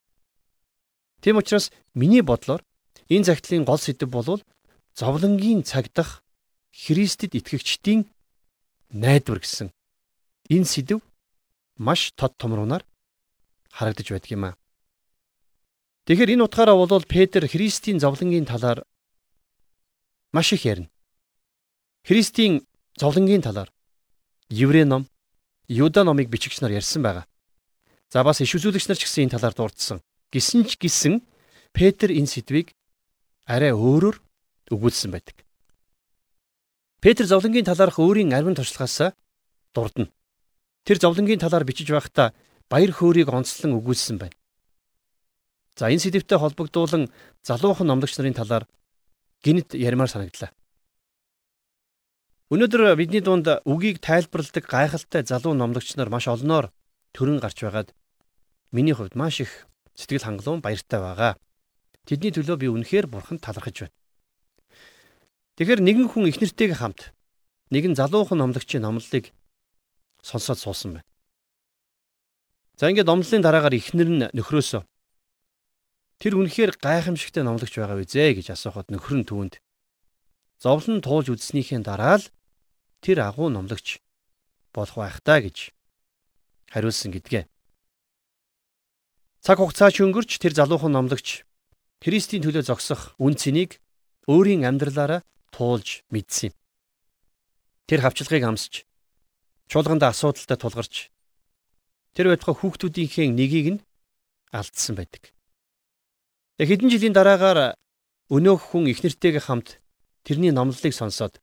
Тийм 1.21 1.35
учраас 1.37 1.71
миний 1.93 2.21
бодлоор 2.21 2.61
энэ 3.09 3.27
загтлын 3.27 3.65
гол 3.65 3.81
сэдэв 3.81 4.09
бол 4.09 4.41
зовлонгийн 4.93 5.63
цагдах 5.63 6.23
Христэд 6.69 7.33
итгэгчдийн 7.35 8.05
найдвар 8.93 9.39
гэсэн 9.41 9.73
энэ 10.53 10.69
сэдэв 10.69 10.99
маш 11.77 12.13
тод 12.13 12.37
томруунаар 12.37 12.85
харагдаж 13.71 14.07
байдаг 14.11 14.31
юм 14.31 14.43
аа. 14.45 14.55
Тэгэхээр 16.05 16.33
энэ 16.33 16.45
утгаараа 16.45 16.75
бол 16.75 17.05
Петр 17.05 17.45
Христийн 17.45 17.99
зовлонгийн 17.99 18.45
талаар 18.45 18.83
маш 20.33 20.53
их 20.53 20.65
ярина. 20.65 20.89
Христийн 22.03 22.65
зовлонгийн 22.97 23.41
талаар 23.41 23.69
Еврей 24.49 24.85
ном, 24.85 25.07
Юда 25.67 26.03
номыг 26.03 26.29
бичигч 26.29 26.61
нар 26.61 26.71
ярьсан 26.71 27.03
байгаа. 27.03 27.25
За 28.09 28.23
бас 28.23 28.41
иш 28.41 28.55
үзүүлэгч 28.57 28.89
нар 28.89 28.97
ч 28.97 29.05
гэсэн 29.05 29.29
энэ 29.29 29.33
талаар 29.37 29.53
дурдсан. 29.53 30.01
Гисэн 30.33 30.65
ч 30.65 30.81
гисэн 30.81 31.21
Петр 31.73 32.09
энэ 32.09 32.25
сэдвийг 32.25 32.73
арай 33.45 33.69
өөрөөр 33.77 34.17
өгүүлсэн 34.73 35.13
байдаг. 35.13 35.45
Петр 37.01 37.29
зовлонгийн 37.29 37.69
талаарх 37.69 38.01
өөрийн 38.01 38.33
арвин 38.33 38.57
туршлагаас 38.57 39.13
дурдна. 39.73 40.09
Тэр 40.83 40.97
зовлонгийн 40.97 41.37
талаар 41.37 41.63
бичиж 41.63 41.93
байхдаа 41.93 42.33
баяр 42.69 42.93
хөөргийг 42.93 43.29
онцлон 43.33 43.75
өгүүлсэн 43.81 44.17
байна. 44.21 44.37
За 45.75 45.89
энэ 45.89 45.99
сэдвтэй 45.99 46.37
холбогдуулан 46.37 47.09
залуухан 47.43 47.87
номлогч 47.89 48.17
нарын 48.17 48.37
талаар 48.37 48.65
гинт 49.43 49.73
ярмаар 49.73 50.09
санагдлаа. 50.11 50.53
Өнөөдөр 52.49 52.97
бидний 52.97 53.21
дунд 53.21 53.47
үгийг 53.65 54.01
тайлбарладаг 54.01 54.65
гайхалтай 54.65 55.21
залуу 55.25 55.53
номлогч 55.53 55.95
нар 55.95 56.09
маш 56.09 56.27
олноор 56.27 56.73
төрөн 57.13 57.39
гарч 57.39 57.61
байгаад 57.61 57.93
миний 58.71 58.93
хувьд 58.93 59.15
маш 59.15 59.41
их 59.41 59.69
сэтгэл 59.95 60.25
хангалуун 60.25 60.61
баяртай 60.61 60.99
байгаа. 60.99 61.37
Тэдний 62.05 62.33
төлөө 62.33 62.57
би 62.57 62.67
үнэхээр 62.73 63.05
бурханд 63.05 63.41
талархаж 63.45 63.85
байна. 63.85 63.95
Тэгэхээр 65.57 65.81
нэгэн 65.83 66.07
хүн 66.09 66.25
их 66.29 66.41
нэртэйгээ 66.41 66.77
хамт 66.79 67.13
нэгэн 67.69 67.93
залуухан 67.93 68.41
номлогчийн 68.41 68.81
номлолыг 68.81 69.29
сонсоод 70.23 70.57
суусан 70.57 70.91
байна. 70.97 71.08
За 72.79 72.87
ингээд 72.87 73.11
номлолын 73.11 73.43
дараагаар 73.43 73.75
ихнэр 73.75 74.07
нь 74.07 74.25
нөхрөөсөө 74.31 74.87
тэр 76.23 76.33
үнэхээр 76.39 76.79
гайхамшигтай 76.79 77.43
номлогч 77.43 77.75
байгаа 77.75 77.99
визээ 77.99 78.39
гэж 78.39 78.55
асуухад 78.55 78.87
нөхөр 78.87 79.19
нь 79.19 79.27
түүнд 79.27 79.59
зовлон 80.63 81.03
туулж 81.03 81.27
үзснийхээ 81.27 81.83
дараа 81.83 82.23
л 82.23 82.31
тэр 83.03 83.27
агуу 83.27 83.51
номлогч 83.51 83.99
болох 84.71 84.95
байх 84.95 85.19
та 85.19 85.43
гэж 85.43 85.75
хариулсан 86.71 87.11
гэдгээ. 87.11 87.51
Цаг 89.43 89.59
хугацаа 89.59 89.91
ч 89.91 89.99
өнгөрч 89.99 90.39
тэр 90.39 90.55
залуухан 90.55 90.95
номлогч 90.95 91.43
Христийн 91.99 92.47
төлөө 92.47 92.63
зогсох 92.63 93.11
үн 93.19 93.35
цэнийг 93.35 93.83
өөрийн 94.23 94.63
амьдралаараа 94.63 95.27
туулж 95.51 96.07
мэдсэн 96.15 96.55
юм. 96.55 96.55
Тэр 97.91 98.07
хавчлагыг 98.07 98.47
амсч 98.47 98.87
чуулганд 99.67 100.07
асуудалтай 100.07 100.55
тулгарч 100.55 101.11
тэр 102.15 102.31
байтугай 102.33 102.55
хүүхдүүдийнхээ 102.57 103.27
нэгийг 103.33 103.67
нь 103.73 103.83
алдсан 104.51 104.95
байдаг. 104.97 105.33
Хэдэн 106.59 106.89
жилийн 106.91 107.15
дараагаар 107.15 107.75
өнөөх 108.29 108.73
хүн 108.73 108.91
их 108.91 109.01
нэртэйгээ 109.01 109.43
хамт 109.45 109.79
тэрний 110.27 110.51
номлолыг 110.51 110.93
сонсоод 110.93 111.41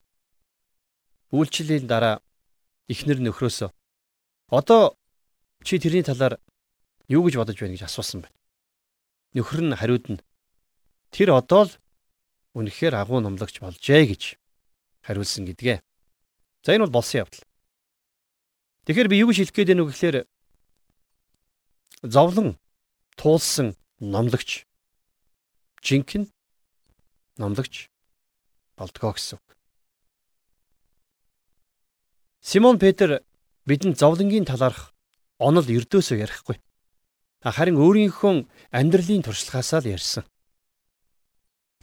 Үйлчлэлийн 1.34 1.90
дараа 1.90 2.22
эхнэр 2.86 3.18
нөхрөөсөө 3.18 3.70
одоо 4.54 4.94
чи 5.66 5.78
тэрний 5.82 6.06
талаар 6.06 6.38
юу 7.10 7.26
гэж 7.26 7.34
бодож 7.34 7.58
байна 7.58 7.74
гэж 7.74 7.82
асуусан 7.90 8.22
байна. 8.22 8.36
Нөхөр 9.34 9.60
нь 9.66 9.74
хариуд 9.74 10.06
нь 10.06 10.22
тэр 11.10 11.34
одоо 11.34 11.66
л 11.66 11.72
үнэхээр 12.54 12.94
агуу 12.94 13.18
номлогч 13.18 13.58
болжээ 13.58 14.06
гэж 14.06 14.22
хариулсан 15.02 15.50
гэдгээ. 15.50 15.82
За 16.62 16.74
энэ 16.74 16.86
бол 16.86 17.02
болсон 17.02 17.26
явдал. 17.26 17.42
Тэгэхээр 18.86 19.10
би 19.10 19.18
юу 19.18 19.34
гэж 19.34 19.50
хэлэх 19.50 19.54
гээд 19.54 19.70
байна 19.74 19.82
вэ 19.82 19.90
гэхээр 19.90 20.16
зовлон 22.02 22.58
туулсан 23.16 23.76
номлогч 24.00 24.66
жинхэнэ 25.82 26.26
номлогч 27.38 27.88
болдгоо 28.76 29.12
гэсэн. 29.16 29.38
Симон 32.40 32.78
Петр 32.78 33.24
бидэнд 33.64 33.98
зовлонгийн 33.98 34.44
талаарх 34.44 34.94
онол 35.38 35.66
ердөөсөө 35.66 36.18
ярихгүй. 36.20 36.56
Харин 37.42 37.80
өөрийнхөө 37.80 38.46
амьдралын 38.70 39.22
туршлагаасаа 39.24 39.80
л 39.82 39.90
ярьсан. 39.96 40.24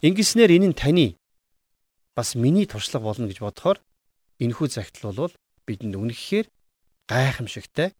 Ингэснээр 0.00 0.56
энэ 0.56 0.68
нь 0.70 0.78
таны 0.78 1.06
бас 2.14 2.34
миний 2.34 2.66
туршлага 2.66 3.04
болно 3.08 3.26
гэж 3.26 3.40
бодохоор 3.42 3.78
энэхүү 4.38 4.68
загтал 4.70 5.12
бол 5.12 5.34
бидэнд 5.66 5.96
үнэхээр 5.96 6.46
гайхамшигтай 7.08 7.94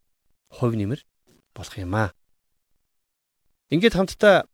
хувь 0.53 0.77
нэмэр 0.77 1.01
болох 1.55 1.79
юм 1.79 1.95
аа. 1.95 2.15
Ингээд 3.71 3.97
хамтдаа 3.97 4.47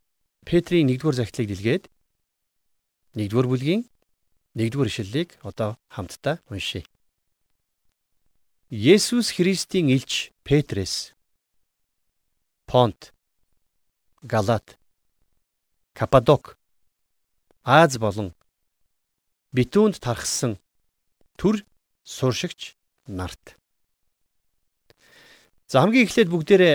Петрийн 0.45 0.89
1-р 0.89 1.15
загтлыг 1.17 1.49
дэлгээд 1.49 1.85
1-р 3.17 3.47
бүлгийн 3.49 3.83
1-р 4.55 4.87
ишлэлийг 4.89 5.41
одоо 5.43 5.77
хамтдаа 5.89 6.41
уншийе. 6.49 6.85
Есүс 8.71 9.35
Христийн 9.35 9.91
элч 9.91 10.31
Петрэс 10.45 11.13
Понт 12.71 13.13
Галат 14.23 14.79
Каппадок 15.93 16.57
Аз 17.65 17.99
болон 17.99 18.33
Битүүнд 19.53 19.99
тархсан 19.99 20.57
төр 21.35 21.67
суршигч 22.07 22.79
нарт. 23.11 23.59
За 25.67 25.83
хамгийн 25.83 26.07
эхлээд 26.07 26.31
бүгдээрээ 26.31 26.75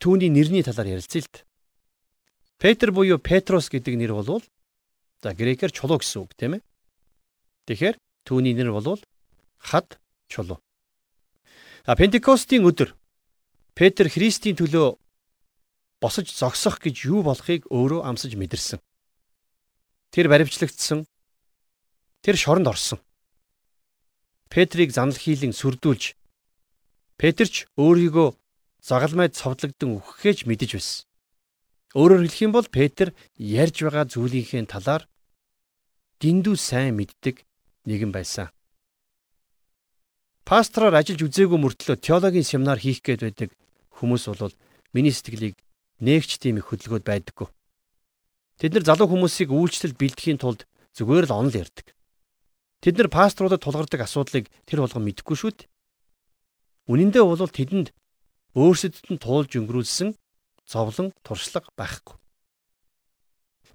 түүний 0.00 0.32
нэрний 0.32 0.64
талаар 0.64 0.96
ярилцъя 0.96 1.22
л 1.22 1.28
д. 1.28 1.44
Петр 2.56 2.90
буюу 2.90 3.20
Петрос 3.20 3.68
гэдэг 3.68 3.94
нэр 4.00 4.16
болвол 4.16 4.44
за 5.20 5.36
грекээр 5.36 5.70
чулуу 5.70 6.00
гэсэн 6.00 6.24
үг 6.24 6.32
тийм 6.34 6.56
ээ. 6.56 6.62
Тэгэхээр 7.68 7.96
түүний 8.24 8.56
нэр 8.56 8.72
болвол 8.72 9.00
хад 9.60 10.00
чулуу. 10.32 10.58
А 11.84 11.96
Пентекостийн 11.96 12.64
өдөр 12.64 12.96
Петр 13.76 14.08
Христийн 14.08 14.56
төлөө 14.56 14.96
босож 16.00 16.32
зогсох 16.32 16.80
гэж 16.80 17.04
юу 17.04 17.20
болохыг 17.20 17.68
өөрөө 17.68 18.08
амсаж 18.08 18.36
мэдэрсэн. 18.40 18.80
Тэр 20.10 20.26
баривчлагдсан. 20.32 21.04
Тэр 22.24 22.36
шоронд 22.36 22.68
орсон. 22.72 23.00
Петрийг 24.48 24.90
занал 24.90 25.14
хийлэн 25.16 25.52
сүрдүүлж 25.54 26.16
Петрч 27.20 27.68
өөрийгөө 27.76 28.28
загалмайд 28.80 29.36
цовдлогдсон 29.36 30.00
үхэхэж 30.00 30.48
мэдэж 30.48 30.70
байсан. 30.76 31.04
Өөрөөр 31.94 32.22
хэлэх 32.26 32.44
юм 32.46 32.52
бол 32.54 32.68
Петр 32.70 33.12
ярьж 33.36 33.82
байгаа 33.82 34.06
зүйлийнхээ 34.08 34.64
талаар 34.70 35.04
дэндүү 36.22 36.56
сайн 36.56 36.94
мэддэг 36.96 37.42
нэгэн 37.88 38.12
байсан. 38.14 38.48
Пастороор 40.46 40.98
ажиллаж 40.98 41.26
үзээгүй 41.26 41.58
мөртлөө 41.60 41.96
теологийн 41.98 42.46
семинар 42.46 42.78
хийх 42.78 43.02
гээд 43.02 43.22
байдаг 43.26 43.50
хүмүүс 43.98 44.24
бол 44.30 44.54
миний 44.94 45.14
сэтгэлийг 45.14 45.58
нээгч 46.00 46.40
тийм 46.40 46.58
их 46.58 46.70
хөдөлгөөд 46.70 47.04
байдаггүй. 47.06 47.48
Тэд 48.58 48.72
нар 48.74 48.84
залуу 48.84 49.08
хүмүүсийг 49.08 49.50
үйлчлэл 49.52 49.96
бэлдэхийн 49.96 50.40
тулд 50.40 50.66
зүгээр 50.96 51.30
л 51.30 51.36
онол 51.36 51.54
ярддаг. 51.54 51.92
Тэд 52.80 52.94
нар 52.96 53.08
пасторудад 53.12 53.60
тулгардаг 53.60 54.00
асуудлыг 54.04 54.48
тэр 54.64 54.84
болгон 54.84 55.04
мэдэхгүй 55.04 55.36
шүү 55.36 55.52
дээ. 55.52 55.68
Үнэн 56.88 57.10
дээр 57.12 57.28
бол 57.28 57.44
тэдэнд 57.46 57.92
өөрсдөд 58.54 59.14
нь 59.14 59.22
туулж 59.22 59.54
өнгөрүүлсэн 59.58 60.14
зовлон 60.66 61.12
туршлага 61.22 61.70
байхгүй. 61.76 62.16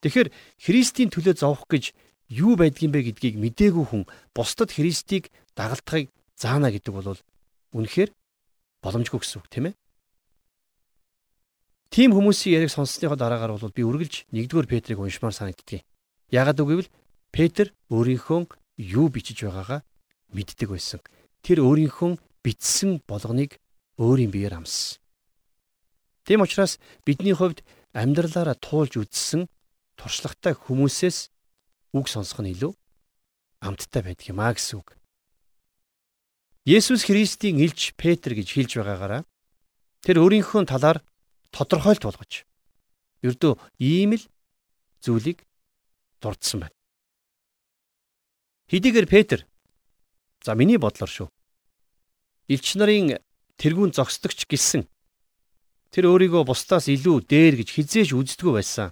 Тэгэхээр 0.03 0.29
Христийн 0.61 1.09
төлөө 1.09 1.35
зовох 1.39 1.65
гэж 1.67 1.95
юу 2.29 2.55
байдгийм 2.55 2.91
бэ 2.91 3.11
гэдгийг 3.11 3.35
мдээгүй 3.39 3.85
хүн 3.89 4.03
бусдад 4.35 4.71
Христийг 4.71 5.31
дагалдахыг 5.55 6.11
заана 6.35 6.69
гэдэг 6.71 6.93
бол 6.93 7.17
үнэхээр 7.73 8.11
боломжгүй 8.83 9.19
гэсэн 9.19 9.39
үг 9.41 9.47
тийм 9.49 9.65
ээ. 9.71 9.75
Тим 11.89 12.11
хүмүүсийн 12.11 12.59
яриг 12.59 12.71
сонссныхоо 12.75 13.15
дараагаар 13.15 13.55
бол 13.55 13.71
би 13.71 13.83
үргэлж 13.87 14.27
1-р 14.29 14.67
Петрийг 14.67 14.99
уншмаар 14.99 15.31
санагддгийг. 15.31 15.87
Яагаад 16.29 16.59
үгүй 16.59 16.75
вэ? 16.83 16.91
Петр 17.31 17.71
өөрийнхөө 17.87 18.51
юу 18.77 19.07
бичиж 19.07 19.47
байгаагаа 19.47 19.81
мэддэг 20.35 20.69
байсан. 20.69 20.99
Тэр 21.39 21.63
өөрийнхөө 21.63 22.19
бичсэн 22.43 22.99
болгоныг 23.07 23.57
өөрийн 23.97 24.31
биеэр 24.31 24.59
амссан. 24.59 24.99
Тийм 26.25 26.41
учраас 26.41 26.79
бидний 27.05 27.33
хувьд 27.33 27.61
амьдралаараа 27.93 28.57
туулж 28.57 28.97
үзсэн 28.99 29.47
туршлагатай 29.95 30.53
хүмүүсээс 30.57 31.31
үг 31.95 32.05
сонсох 32.11 32.43
нь 32.43 32.51
илүү 32.51 32.73
амттай 33.63 34.01
байдаг 34.03 34.27
юм 34.27 34.41
а 34.41 34.51
гэсэн 34.51 34.81
үг. 34.81 34.97
Есүс 36.65 37.05
Христийн 37.05 37.61
илч 37.61 37.93
Петр 37.95 38.33
гэж 38.33 38.47
хэлж 38.51 38.71
байгаагаараа 38.81 39.23
тэр 40.01 40.17
өөрийнхөө 40.19 40.65
талаар 40.65 40.99
тодорхойлт 41.53 42.03
болгож 42.03 42.43
ердөө 43.21 43.53
ийм 43.79 44.17
л 44.17 44.25
зүйлийг 44.99 45.45
дурдсан 46.19 46.65
байна. 46.65 46.75
Хэдийгээр 48.73 49.07
Петр 49.07 49.39
за 50.41 50.57
миний 50.57 50.81
бодлоор 50.81 51.09
шүү. 51.09 51.27
Илч 52.49 52.75
нарын 52.75 53.21
тэргүүн 53.61 53.95
зогсдогч 53.95 54.45
гисэн 54.49 54.87
тэр 55.95 56.11
өөрийгөө 56.11 56.43
бусдаас 56.43 56.91
илүү 56.91 57.23
дээр 57.23 57.55
гэж 57.63 57.69
хизээж 57.71 58.09
үздэггүй 58.11 58.53
байсан. 58.59 58.91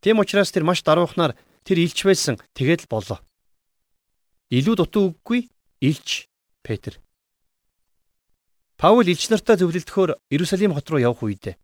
Тийм 0.00 0.20
учраас 0.20 0.52
тэр 0.52 0.64
маш 0.64 0.80
даруухнаар 0.80 1.36
тэр 1.64 1.84
илч 1.84 2.04
байсан 2.04 2.40
тэгээд 2.56 2.88
л 2.88 2.92
болоо. 2.92 3.18
Илүү 4.52 4.74
дутуу 4.76 5.12
үггүй 5.12 5.48
Илч 5.80 6.28
Петр. 6.64 7.00
Паул 8.76 9.04
илч 9.04 9.28
нартай 9.28 9.56
зөвлөлдөхөөр 9.60 10.16
Иерусалим 10.32 10.72
хот 10.72 10.88
руу 10.88 11.00
явах 11.00 11.24
үедээ 11.24 11.56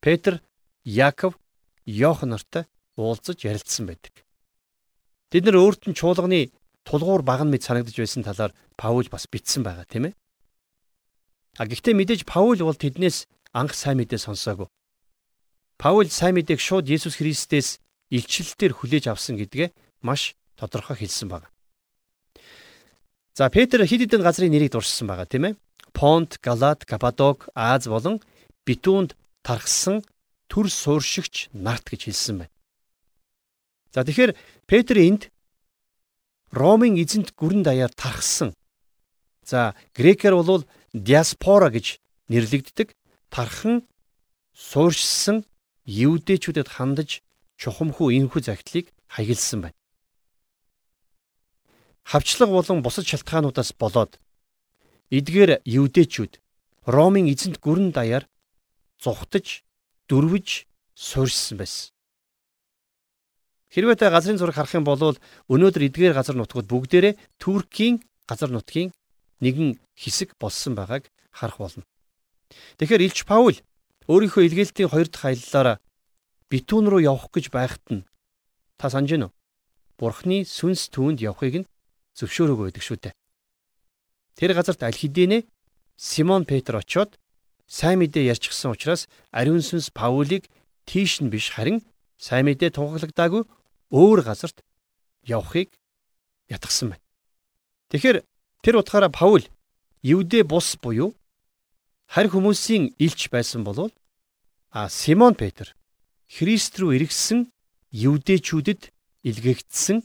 Петр, 0.00 0.40
Яаков, 0.84 1.38
Йохан 1.84 2.36
нартай 2.36 2.64
уулзаж 2.96 3.44
ярилцсан 3.44 3.88
байдаг. 3.88 4.24
Тэд 5.32 5.44
нар 5.48 5.56
өөрт 5.60 5.88
нь 5.88 5.96
чуулганы 5.96 6.52
тулгуур 6.84 7.22
баган 7.24 7.50
мэд 7.50 7.64
санагдж 7.64 7.96
байсан 7.96 8.22
талаар 8.24 8.52
Паул 8.76 9.08
бас 9.10 9.26
бичсэн 9.26 9.64
байгаа 9.64 9.84
тийм 9.88 10.12
ээ. 10.12 10.14
А 11.56 11.64
гэхдээ 11.64 11.94
мэдээж 11.96 12.22
Паул 12.28 12.60
бол 12.60 12.76
тэднээс 12.76 13.24
анх 13.56 13.72
сайн 13.72 13.96
мэдээ 14.00 14.20
сонсоогүй. 14.20 14.68
Паул 15.80 16.08
сайн 16.12 16.36
мэдээг 16.36 16.60
шууд 16.60 16.88
Есүс 16.88 17.16
Христээс 17.16 17.80
илчилэлтээр 18.12 18.72
хүлээж 18.76 19.04
авсан 19.08 19.40
гэдгээ 19.40 19.72
маш 20.04 20.36
тодорхой 20.56 20.96
хэлсэн 21.00 21.28
байна. 21.28 21.48
За 23.36 23.48
Петр 23.48 23.84
хэд 23.84 24.08
хэдэн 24.08 24.24
газрын 24.24 24.52
нэрийг 24.52 24.72
дурссан 24.72 25.08
байгаа 25.08 25.28
тийм 25.28 25.44
ээ. 25.52 25.54
Понт, 25.92 26.40
Галат, 26.40 26.84
Каппадок, 26.84 27.48
Аз 27.56 27.88
болон 27.88 28.20
Битүүнд 28.64 29.16
тархсан 29.44 30.04
төр 30.48 30.68
сууршигч 30.68 31.52
нарт 31.52 31.88
гэж 31.88 32.08
хэлсэн 32.08 32.36
байна. 32.44 32.54
За 33.92 34.04
тэгэхээр 34.04 34.32
Петр 34.68 34.96
энд 35.00 35.32
Ромын 36.52 36.96
эзэнт 36.96 37.36
гүрэн 37.36 37.64
даяар 37.64 37.92
тархсан. 37.92 38.56
За 39.44 39.76
грекээр 39.92 40.34
бол 40.40 40.64
диаспора 40.96 41.68
гэж 41.70 42.00
нэрлэгддэг 42.32 42.96
тархан 43.28 43.84
сууршсан 44.56 45.44
евдээчүүдэд 45.84 46.68
хандаж 46.72 47.20
чухамхүү 47.60 48.08
энэхүү 48.16 48.40
загтлыг 48.48 48.88
хаягдсан 49.12 49.60
байна 49.68 49.78
хавчлаг 52.06 52.50
болон 52.50 52.82
бусад 52.82 53.04
шалтгаануудаас 53.10 53.74
болоод 53.74 54.18
эдгээр 55.10 55.62
евдээчүүд 55.66 56.38
Ромын 56.86 57.26
эзэнт 57.26 57.58
гүрэн 57.58 57.90
даяар 57.90 58.30
зүхтаж 59.02 59.66
дөрвж 60.06 60.70
суурьсан 60.94 61.58
байсан. 61.58 61.90
Хэрвээ 63.74 63.98
та 63.98 64.14
газрын 64.14 64.38
зураг 64.38 64.54
харах 64.54 64.78
юм 64.78 64.86
бол 64.86 65.18
өнөөдөр 65.50 65.82
эдгээр 65.90 66.14
газар 66.14 66.38
нутгууд 66.38 66.70
бүгдээрээ 66.70 67.18
Туркийн 67.42 68.06
газар 68.30 68.54
нутгийн 68.54 68.94
нэгэн 69.40 69.80
хэсэг 69.94 70.36
болсон 70.40 70.74
байгааг 70.74 71.10
харах 71.30 71.58
болно. 71.58 71.84
Тэгэхээр 72.78 73.04
Илч 73.06 73.24
Паул 73.24 73.56
өөрийнхөө 74.08 74.42
илгээлтийн 74.46 74.90
хоёр 74.90 75.08
дахь 75.10 75.26
аяллаараа 75.34 75.76
Битүүн 76.46 76.86
рүү 76.86 77.02
явах 77.10 77.34
гэж 77.34 77.50
байхад 77.50 77.82
нь 77.90 78.06
та 78.78 78.86
санаж 78.86 79.10
гинөө. 79.10 79.30
Бурхны 79.98 80.46
сүнс 80.46 80.94
түүнд 80.94 81.18
явахыг 81.18 81.66
нь 81.66 81.68
зөвшөөрөөгүй 82.14 82.70
байдаг 82.70 82.84
шүү 82.86 82.98
дээ. 83.02 83.14
Тэр 84.38 84.52
газарт 84.54 84.86
аль 84.86 84.94
хэдийнэ 84.94 85.42
Симон 85.98 86.46
Петр 86.46 86.78
очиод 86.78 87.18
сайн 87.66 87.98
мэдээ 87.98 88.30
ярьчихсан 88.30 88.70
учраас 88.70 89.10
ариун 89.34 89.64
сүнс 89.64 89.90
Паулийг 89.90 90.46
тийш 90.86 91.18
нь 91.18 91.32
биш 91.32 91.50
харин 91.50 91.82
сайн 92.14 92.46
мэдээ 92.46 92.70
тунхаглагдаагүй 92.78 93.42
өөр 93.90 94.20
газарт 94.22 94.62
явахыг 95.26 95.74
ятгсан 96.46 96.94
байна. 96.94 97.04
Тэгэхээр 97.90 98.22
тэр 98.66 98.82
утгаараа 98.82 99.14
Паул 99.14 99.46
Евдэ 100.02 100.42
бус 100.42 100.74
буюу 100.82 101.14
харь 102.10 102.26
хүмүүсийн 102.26 102.98
илч 102.98 103.30
байсан 103.30 103.62
болвол 103.62 103.94
а 104.74 104.90
Симон 104.90 105.38
Петр 105.38 105.70
Христ 106.26 106.74
рүү 106.74 106.98
иргэсэн 106.98 107.46
евдээчүүдэд 107.94 108.90
илгээгдсэн 109.22 110.02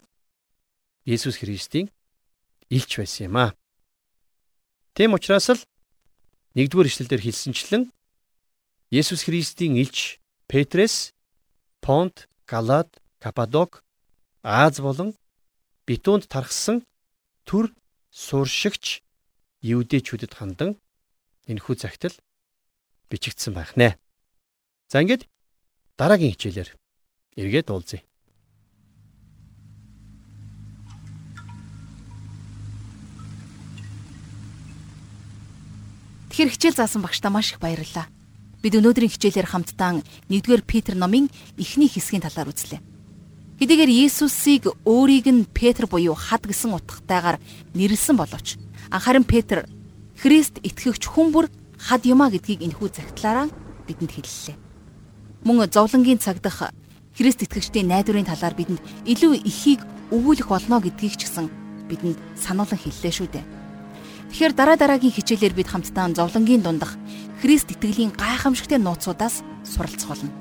Есүс 1.09 1.41
Христийн 1.41 1.89
илч 2.69 3.01
байсан 3.01 3.33
юм 3.33 3.35
аа. 3.41 3.57
Тэм 4.93 5.17
учраас 5.17 5.49
л 5.49 5.65
нэгдүгээр 6.53 6.85
ишлэлдэр 6.85 7.21
хэлсэнчлэн 7.25 7.89
Есүс 8.93 9.25
Христийн 9.25 9.73
илч 9.81 10.21
Петрес 10.45 11.17
Понт, 11.81 12.29
Галат, 12.45 13.01
Каппадок, 13.17 13.81
Аз 14.45 14.77
болон 14.77 15.17
Битүүнд 15.89 16.29
тархсан 16.29 16.85
төр 17.49 17.73
сууршигч 18.11 19.01
евдээчүүдэд 19.63 20.35
хандан 20.35 20.75
энэхүү 21.47 21.75
загтал 21.79 22.15
бичигдсэн 23.07 23.55
байх 23.55 23.79
нэ. 23.79 23.95
За 24.91 24.99
ингээд 24.99 25.27
дараагийн 25.95 26.35
хичээлээр 26.35 26.69
эргээд 27.39 27.71
уулзъя. 27.71 28.03
Тэгэхээр 36.31 36.51
хичээл 36.51 36.79
заасан 36.79 37.03
багштай 37.03 37.31
маш 37.31 37.55
их 37.55 37.59
баярлалаа. 37.63 38.07
Бид 38.59 38.75
өнөөдрийн 38.75 39.11
хичээлээр 39.11 39.51
хамтдаа 39.51 39.99
1-р 40.27 40.63
Петр 40.63 40.95
номын 40.95 41.27
эхний 41.59 41.91
хэсгийн 41.91 42.23
талаар 42.23 42.51
үзлээ. 42.51 42.90
Хэдийгээр 43.61 43.93
Есүсийг 44.09 44.73
өөрийг 44.89 45.29
нь 45.29 45.45
Петр 45.45 45.85
буюу 45.85 46.17
хад 46.17 46.49
гэсэн 46.49 46.73
утгатайгаар 46.73 47.37
нэрлсэн 47.77 48.17
боловч 48.17 48.57
анхааран 48.89 49.21
Петр 49.21 49.69
Христ 50.17 50.57
итгэгч 50.65 51.05
хүн 51.05 51.29
бүр 51.29 51.45
хад 51.77 52.01
юмаа 52.09 52.33
гэдгийг 52.33 52.65
энэхүү 52.65 52.89
загтлаараа 52.89 53.53
бидэнд 53.85 54.17
хэллээ. 54.17 54.57
Мөн 55.45 55.69
зовлонгийн 55.69 56.17
цаг 56.17 56.41
дах 56.41 56.73
Христ 57.13 57.45
итгэгчдийн 57.45 57.85
найдварын 57.85 58.25
талаар 58.25 58.57
бидэнд 58.57 58.81
илүү 59.05 59.45
ихийг 59.45 59.85
өгүүлэх 60.09 60.49
болно 60.49 60.81
гэдгийг 60.81 61.21
ч 61.21 61.29
гэсэн 61.29 61.45
бидэнд 61.85 62.17
сануулan 62.33 62.81
хэллээ 62.81 63.13
шүү 63.13 63.29
дээ. 63.29 63.45
Тэгэхээр 64.33 64.57
дараа 64.57 64.73
дараагийн 64.81 65.13
хичээлээр 65.13 65.53
бид 65.53 65.69
хамтдаа 65.69 66.09
зовлонгийн 66.17 66.65
дундах 66.65 66.97
Христ 67.45 67.69
итгэлийн 67.69 68.09
гайхамшигтай 68.17 68.81
нууцудаас 68.81 69.45
суралцах 69.61 70.17
болно. 70.17 70.40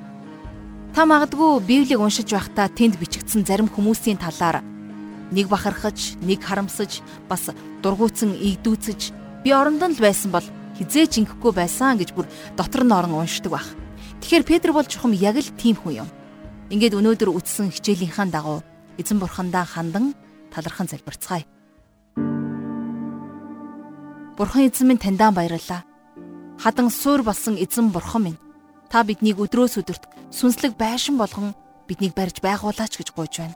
Та 0.91 1.07
магадгүй 1.07 1.63
Библийг 1.63 2.03
уншиж 2.03 2.35
байхдаа 2.35 2.67
тэнд 2.67 2.99
бичигдсэн 2.99 3.47
зарим 3.47 3.71
хүмүүсийн 3.71 4.19
талаар 4.19 4.59
нэг 5.31 5.47
бахархаж, 5.47 6.19
нэг 6.19 6.43
харамсаж, 6.43 6.99
бас 7.31 7.47
дургуутсан 7.79 8.35
игдүүцэж 8.35 9.15
би 9.39 9.55
орондон 9.55 9.95
л 9.95 10.03
байсан 10.03 10.35
бол 10.35 10.43
хизээч 10.75 11.23
ингэхгүй 11.23 11.51
байсан 11.55 11.95
гэж 11.95 12.11
бүр 12.11 12.27
дотор 12.59 12.83
нь 12.83 12.91
орон 12.91 13.23
уншдаг 13.23 13.55
байх. 13.55 13.71
Тэгэхээр 14.19 14.43
Петр 14.43 14.75
бол 14.75 14.83
чухам 14.83 15.15
яг 15.15 15.39
л 15.39 15.55
тийм 15.55 15.79
хүн 15.79 16.03
юм. 16.03 16.09
Ингээд 16.67 16.99
өнөөдөр 16.99 17.39
үтсэн 17.39 17.71
хичээлийнхаа 17.71 18.27
дагуу 18.27 18.59
эзэн 18.99 19.15
бурхандаа 19.15 19.63
хандан 19.63 20.11
талархан 20.51 20.91
залбирцгаая. 20.91 21.47
Бурхан 24.35 24.67
эзэн 24.67 24.91
минь 24.91 24.99
таньдаа 24.99 25.31
баярлалаа. 25.31 25.87
Хадан 26.59 26.91
суур 26.91 27.23
болсон 27.23 27.55
эзэн 27.55 27.95
бурхан 27.95 28.27
минь. 28.27 28.39
Та 28.91 29.07
биднийг 29.07 29.39
өдрөөс 29.39 29.79
өдөрт 29.79 30.03
сүнслэг 30.35 30.75
байшин 30.75 31.15
болгон 31.15 31.55
биднийг 31.87 32.11
барьж 32.11 32.43
байгуулаач 32.43 32.99
гэж 32.99 33.15
гуйж 33.15 33.39
байна. 33.39 33.55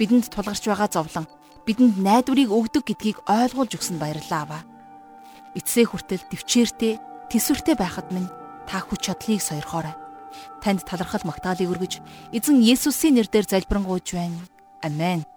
Бидэнд 0.00 0.32
тулгарч 0.32 0.64
байгаа 0.64 0.88
зовлон 0.88 1.28
бидэнд 1.68 2.00
найдварыг 2.00 2.48
өгдөг 2.48 2.88
гэдгийг 2.88 3.20
ойлгуулж 3.28 3.76
өгсөнд 3.76 4.00
баярлалаа 4.00 4.40
аваа. 4.48 4.62
Эцсээ 5.52 5.92
хүртэл 5.92 6.24
төвчээртэй, 6.32 6.96
тэсвэртэй 7.28 7.76
байхад 7.76 8.08
минь 8.16 8.32
та 8.64 8.80
хүч 8.80 9.12
чадлыг 9.12 9.44
сойрхоорой. 9.44 9.92
Танд 10.64 10.88
талархал 10.88 11.28
магтаалыг 11.28 11.68
өргөж 11.68 12.00
эзэн 12.32 12.64
Есүсийн 12.64 13.20
нэрээр 13.20 13.44
залбирanгуйж 13.44 14.08
байна. 14.16 14.40
Амен. 14.80 15.28